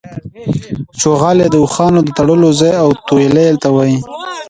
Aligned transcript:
چوغالی 0.99 1.45
د 1.51 1.55
اوښانو 1.63 1.99
د 2.03 2.09
تړلو 2.17 2.49
ځای 2.59 2.73
او 2.83 2.89
تویلې 3.07 3.47
ته 3.61 3.67
وايي. 3.75 3.97